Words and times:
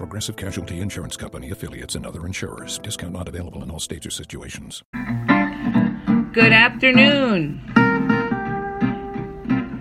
Progressive 0.00 0.34
Casualty 0.34 0.80
Insurance 0.80 1.14
Company 1.14 1.50
affiliates 1.50 1.94
and 1.94 2.06
other 2.06 2.24
insurers. 2.24 2.78
Discount 2.78 3.12
not 3.12 3.28
available 3.28 3.62
in 3.62 3.70
all 3.70 3.78
states 3.78 4.06
or 4.06 4.10
situations. 4.10 4.82
Good 6.32 6.54
afternoon. 6.54 7.60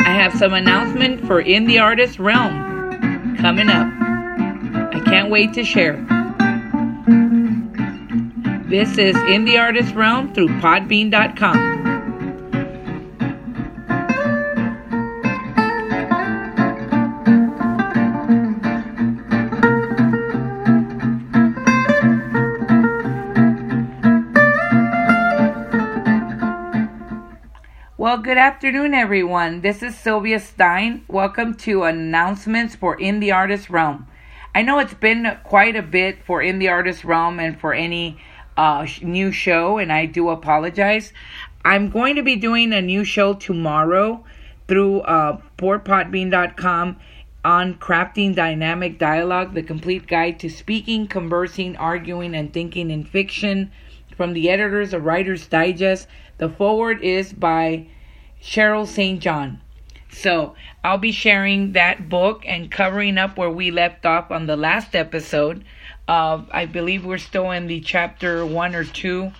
I 0.00 0.08
have 0.08 0.32
some 0.32 0.54
announcement 0.54 1.26
for 1.26 1.42
In 1.42 1.66
the 1.66 1.80
Artist 1.80 2.18
Realm 2.18 3.36
coming 3.36 3.68
up. 3.68 3.92
I 4.94 5.02
can't 5.04 5.28
wait 5.28 5.52
to 5.52 5.64
share. 5.64 5.96
This 8.70 8.96
is 8.96 9.16
In 9.28 9.44
the 9.44 9.58
Artist 9.58 9.94
Realm 9.94 10.32
through 10.32 10.48
Podbean.com. 10.60 11.75
Well, 28.06 28.18
good 28.18 28.38
afternoon, 28.38 28.94
everyone. 28.94 29.62
This 29.62 29.82
is 29.82 29.98
Sylvia 29.98 30.38
Stein. 30.38 31.04
Welcome 31.08 31.54
to 31.54 31.82
announcements 31.82 32.76
for 32.76 32.94
In 32.94 33.18
the 33.18 33.32
Artist 33.32 33.68
Realm. 33.68 34.06
I 34.54 34.62
know 34.62 34.78
it's 34.78 34.94
been 34.94 35.36
quite 35.42 35.74
a 35.74 35.82
bit 35.82 36.22
for 36.24 36.40
In 36.40 36.60
the 36.60 36.68
Artist 36.68 37.04
Realm 37.04 37.40
and 37.40 37.58
for 37.58 37.74
any 37.74 38.20
uh, 38.56 38.86
new 39.02 39.32
show, 39.32 39.78
and 39.78 39.92
I 39.92 40.06
do 40.06 40.28
apologize. 40.28 41.12
I'm 41.64 41.90
going 41.90 42.14
to 42.14 42.22
be 42.22 42.36
doing 42.36 42.72
a 42.72 42.80
new 42.80 43.02
show 43.02 43.34
tomorrow 43.34 44.24
through 44.68 45.00
uh, 45.00 45.40
portpotbean.com 45.58 46.96
on 47.44 47.74
crafting 47.74 48.36
dynamic 48.36 49.00
dialogue, 49.00 49.54
the 49.54 49.64
complete 49.64 50.06
guide 50.06 50.38
to 50.38 50.48
speaking, 50.48 51.08
conversing, 51.08 51.74
arguing, 51.74 52.36
and 52.36 52.52
thinking 52.52 52.92
in 52.92 53.02
fiction 53.02 53.72
from 54.16 54.32
the 54.32 54.48
editors 54.48 54.94
of 54.94 55.04
Writer's 55.04 55.48
Digest. 55.48 56.06
The 56.38 56.48
foreword 56.48 57.02
is 57.02 57.32
by 57.32 57.88
Cheryl 58.42 58.86
St. 58.86 59.20
John. 59.20 59.60
So 60.10 60.54
I'll 60.82 60.98
be 60.98 61.12
sharing 61.12 61.72
that 61.72 62.08
book 62.08 62.42
and 62.46 62.70
covering 62.70 63.18
up 63.18 63.36
where 63.36 63.50
we 63.50 63.70
left 63.70 64.06
off 64.06 64.30
on 64.30 64.46
the 64.46 64.56
last 64.56 64.94
episode. 64.94 65.64
Uh, 66.08 66.42
I 66.50 66.66
believe 66.66 67.04
we're 67.04 67.18
still 67.18 67.50
in 67.50 67.66
the 67.66 67.80
chapter 67.80 68.46
one 68.46 68.74
or 68.74 68.84
two. 68.84 69.32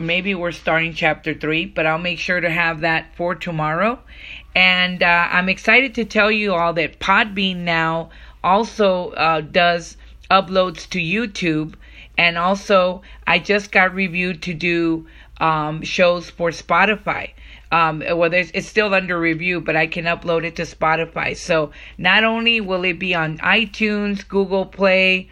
Maybe 0.00 0.34
we're 0.34 0.52
starting 0.52 0.92
chapter 0.92 1.34
three, 1.34 1.66
but 1.66 1.86
I'll 1.86 1.98
make 1.98 2.18
sure 2.18 2.40
to 2.40 2.50
have 2.50 2.80
that 2.80 3.14
for 3.16 3.34
tomorrow. 3.34 4.00
And 4.54 5.02
uh, 5.02 5.28
I'm 5.30 5.48
excited 5.48 5.94
to 5.94 6.04
tell 6.04 6.30
you 6.30 6.52
all 6.54 6.72
that 6.74 6.98
Podbean 6.98 7.58
now 7.58 8.10
also 8.42 9.10
uh, 9.12 9.40
does 9.40 9.96
uploads 10.30 10.88
to 10.90 10.98
YouTube. 10.98 11.74
And 12.18 12.38
also, 12.38 13.02
I 13.26 13.38
just 13.38 13.72
got 13.72 13.94
reviewed 13.94 14.42
to 14.42 14.54
do 14.54 15.06
um, 15.40 15.82
shows 15.82 16.30
for 16.30 16.50
Spotify. 16.50 17.30
Um, 17.72 18.04
well, 18.14 18.32
it's 18.32 18.68
still 18.68 18.94
under 18.94 19.18
review, 19.18 19.60
but 19.60 19.74
I 19.74 19.88
can 19.88 20.04
upload 20.04 20.44
it 20.44 20.56
to 20.56 20.62
Spotify. 20.62 21.36
So 21.36 21.72
not 21.98 22.22
only 22.22 22.60
will 22.60 22.84
it 22.84 22.98
be 22.98 23.14
on 23.14 23.38
iTunes, 23.38 24.26
Google 24.28 24.66
Play, 24.66 25.28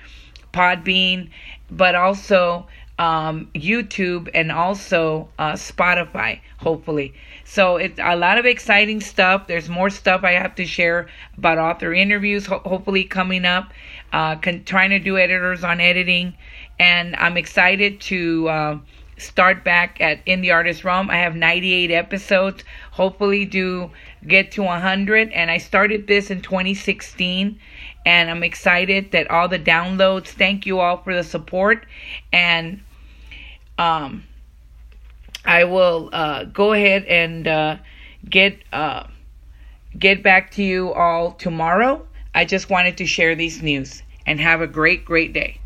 Podbean, 0.52 1.30
but 1.70 1.94
also 1.94 2.66
um, 2.98 3.48
YouTube 3.54 4.28
and 4.34 4.50
also 4.50 5.28
uh, 5.38 5.52
Spotify, 5.52 6.40
hopefully. 6.58 7.14
So 7.44 7.76
it's 7.76 7.98
a 8.02 8.16
lot 8.16 8.38
of 8.38 8.46
exciting 8.46 9.00
stuff. 9.00 9.46
There's 9.46 9.69
more 9.69 9.90
stuff 9.90 10.24
I 10.24 10.32
have 10.32 10.54
to 10.56 10.66
share 10.66 11.08
about 11.36 11.58
author 11.58 11.92
interviews, 11.92 12.46
ho- 12.46 12.62
hopefully 12.64 13.04
coming 13.04 13.44
up. 13.44 13.72
Uh, 14.12 14.36
con- 14.36 14.64
trying 14.64 14.90
to 14.90 14.98
do 14.98 15.16
editors 15.16 15.64
on 15.64 15.80
editing, 15.80 16.34
and 16.78 17.16
I'm 17.16 17.36
excited 17.36 18.00
to. 18.02 18.48
Uh, 18.48 18.78
start 19.18 19.64
back 19.64 20.00
at 20.00 20.20
in 20.26 20.40
the 20.40 20.50
artist 20.50 20.84
realm. 20.84 21.10
I 21.10 21.16
have 21.16 21.34
98 21.34 21.90
episodes 21.90 22.64
hopefully 22.92 23.44
do 23.44 23.90
get 24.26 24.52
to 24.52 24.62
100 24.62 25.32
and 25.32 25.50
i 25.50 25.58
started 25.58 26.06
this 26.06 26.30
in 26.30 26.40
2016 26.40 27.58
and 28.04 28.30
i'm 28.30 28.42
excited 28.42 29.10
that 29.12 29.28
all 29.30 29.48
the 29.48 29.58
downloads 29.58 30.28
thank 30.28 30.66
you 30.66 30.78
all 30.78 30.98
for 30.98 31.14
the 31.14 31.24
support. 31.24 31.86
And 32.32 32.82
um 33.78 34.24
i 35.44 35.64
will 35.64 36.10
uh 36.12 36.44
go 36.44 36.72
ahead 36.72 37.04
and 37.04 37.48
uh 37.48 37.76
get 38.28 38.58
uh 38.72 39.06
get 39.98 40.22
back 40.22 40.50
to 40.52 40.62
you 40.62 40.92
all 40.92 41.32
tomorrow. 41.32 42.06
I 42.34 42.46
just 42.46 42.70
wanted 42.70 42.96
to 42.98 43.06
share 43.06 43.34
these 43.34 43.62
news 43.62 44.02
and 44.26 44.40
have 44.40 44.60
a 44.60 44.66
great 44.66 45.04
great 45.04 45.32
day 45.32 45.58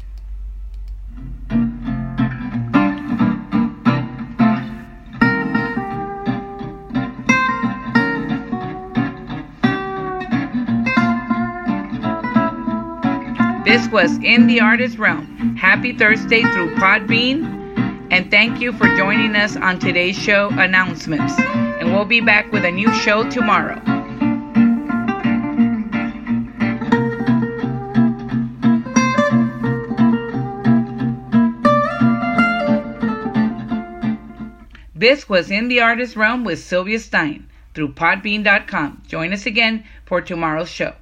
This 13.67 13.89
was 13.89 14.17
In 14.19 14.47
the 14.47 14.61
Artist 14.61 14.97
Realm. 14.97 15.57
Happy 15.57 15.93
Thursday 15.93 16.43
through 16.43 16.77
Podbean. 16.77 18.07
And 18.13 18.31
thank 18.31 18.61
you 18.61 18.73
for 18.73 18.87
joining 18.97 19.35
us 19.35 19.57
on 19.57 19.81
today's 19.81 20.17
show 20.17 20.51
announcements. 20.51 21.37
And 21.37 21.93
we'll 21.93 22.05
be 22.05 22.21
back 22.21 22.53
with 22.53 22.65
a 22.65 22.71
new 22.71 22.95
show 22.95 23.29
tomorrow. 23.29 23.83
This 34.95 35.29
was 35.29 35.51
In 35.51 35.67
the 35.67 35.81
Artist 35.81 36.15
Realm 36.15 36.45
with 36.45 36.61
Sylvia 36.61 37.01
Stein 37.01 37.49
through 37.75 37.95
Podbean.com. 37.95 39.03
Join 39.09 39.33
us 39.33 39.45
again 39.45 39.83
for 40.05 40.21
tomorrow's 40.21 40.71
show. 40.71 40.95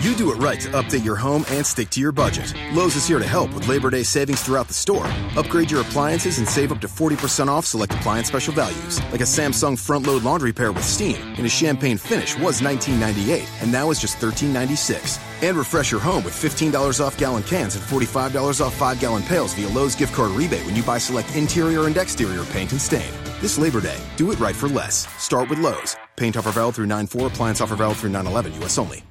You 0.00 0.14
do 0.14 0.32
it 0.32 0.36
right 0.36 0.58
to 0.60 0.68
update 0.68 1.04
your 1.04 1.16
home 1.16 1.44
and 1.50 1.64
stick 1.64 1.90
to 1.90 2.00
your 2.00 2.10
budget. 2.10 2.54
Lowe's 2.72 2.96
is 2.96 3.06
here 3.06 3.18
to 3.18 3.26
help 3.26 3.52
with 3.52 3.68
Labor 3.68 3.90
Day 3.90 4.02
savings 4.02 4.40
throughout 4.40 4.66
the 4.66 4.72
store. 4.72 5.06
Upgrade 5.36 5.70
your 5.70 5.82
appliances 5.82 6.38
and 6.38 6.48
save 6.48 6.72
up 6.72 6.80
to 6.80 6.86
40% 6.86 7.48
off 7.48 7.66
select 7.66 7.92
appliance 7.92 8.28
special 8.28 8.54
values, 8.54 8.98
like 9.12 9.20
a 9.20 9.24
Samsung 9.24 9.78
front 9.78 10.06
load 10.06 10.22
laundry 10.22 10.54
pair 10.54 10.72
with 10.72 10.84
steam 10.84 11.18
in 11.34 11.44
a 11.44 11.50
champagne 11.50 11.98
finish 11.98 12.34
was 12.38 12.62
$19.98 12.62 13.46
and 13.60 13.70
now 13.70 13.90
is 13.90 14.00
just 14.00 14.16
$13.96. 14.16 15.20
And 15.46 15.58
refresh 15.58 15.90
your 15.90 16.00
home 16.00 16.24
with 16.24 16.32
$15 16.32 17.04
off 17.04 17.18
gallon 17.18 17.42
cans 17.42 17.76
and 17.76 17.84
$45 17.84 18.64
off 18.64 18.74
5 18.74 19.00
gallon 19.00 19.22
pails 19.24 19.52
via 19.52 19.68
Lowe's 19.68 19.94
gift 19.94 20.14
card 20.14 20.30
rebate 20.30 20.64
when 20.64 20.74
you 20.76 20.82
buy 20.82 20.96
select 20.96 21.36
interior 21.36 21.88
and 21.88 21.96
exterior 21.98 22.44
paint 22.46 22.72
and 22.72 22.80
stain. 22.80 23.12
This 23.42 23.58
Labor 23.58 23.82
Day, 23.82 24.00
do 24.16 24.30
it 24.30 24.40
right 24.40 24.56
for 24.56 24.68
less. 24.70 25.06
Start 25.22 25.50
with 25.50 25.58
Lowe's. 25.58 25.94
Paint 26.16 26.38
offer 26.38 26.52
valid 26.52 26.76
through 26.76 26.86
9 26.86 27.06
4, 27.06 27.26
appliance 27.26 27.60
offer 27.60 27.76
valid 27.76 27.98
through 27.98 28.10
9 28.10 28.26
11, 28.26 28.54
U.S. 28.54 28.78
only. 28.78 29.04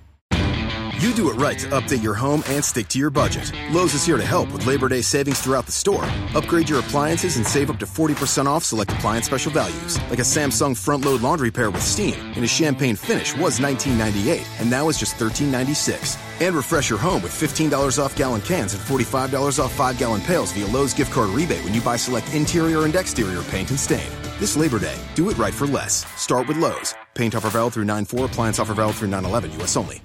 You 1.00 1.14
do 1.14 1.30
it 1.30 1.36
right 1.36 1.58
to 1.60 1.68
update 1.68 2.04
your 2.04 2.14
home 2.14 2.44
and 2.48 2.64
stick 2.64 2.90
to 2.90 3.00
your 3.00 3.10
budget. 3.10 3.54
Lowe's 3.72 3.94
is 3.94 4.06
here 4.06 4.18
to 4.18 4.26
help 4.26 4.52
with 4.52 4.66
Labor 4.66 4.90
Day 4.90 5.00
savings 5.02 5.40
throughout 5.40 5.66
the 5.66 5.72
store. 5.72 6.04
Upgrade 6.36 6.68
your 6.68 6.80
appliances 6.80 7.38
and 7.38 7.48
save 7.48 7.70
up 7.70 7.80
to 7.80 7.86
40% 7.86 8.48
off 8.48 8.66
select 8.66 8.92
appliance 8.92 9.26
special 9.26 9.50
values, 9.54 9.98
like 10.10 10.20
a 10.20 10.24
Samsung 10.24 10.76
front 10.76 11.06
load 11.06 11.22
laundry 11.22 11.52
pair 11.52 11.72
with 11.72 11.84
steam 11.84 12.20
in 12.34 12.44
a 12.44 12.48
champagne 12.48 12.98
finish 12.98 13.34
was 13.38 13.62
$19.98 13.62 14.46
and 14.60 14.70
now 14.70 14.90
is 14.90 15.00
just 15.00 15.16
$13.96. 15.16 16.18
And 16.46 16.54
refresh 16.54 16.90
your 16.90 17.00
home 17.00 17.24
with 17.24 17.32
$15 17.32 17.98
off 17.98 18.14
gallon 18.18 18.42
cans 18.42 18.74
and 18.74 18.84
$45 18.84 19.64
off 19.64 19.72
5 19.72 19.98
gallon 19.98 20.20
pails 20.20 20.52
via 20.52 20.68
Lowe's 20.68 20.94
gift 20.94 21.14
card 21.14 21.30
rebate 21.30 21.64
when 21.64 21.74
you 21.74 21.80
buy 21.80 21.96
select 21.96 22.34
interior 22.34 22.84
and 22.84 22.94
exterior 22.94 23.44
paint 23.44 23.70
and 23.70 23.80
stain. 23.80 24.12
This 24.38 24.58
Labor 24.58 24.80
Day, 24.80 24.98
do 25.16 25.30
it 25.30 25.38
right 25.38 25.54
for 25.54 25.66
less. 25.66 26.06
Start 26.22 26.50
with 26.50 26.58
Lowe's. 26.58 26.94
Paint 27.16 27.36
offer 27.36 27.48
valid 27.48 27.72
through 27.72 27.86
9 27.86 28.04
4, 28.04 28.26
appliance 28.26 28.60
offer 28.60 28.74
valid 28.74 28.98
through 28.98 29.08
9 29.08 29.24
11, 29.24 29.54
U.S. 29.60 29.78
only. 29.78 30.02